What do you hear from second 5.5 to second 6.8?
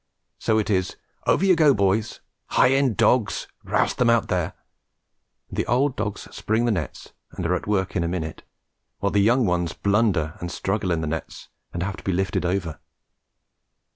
the old dogs spring the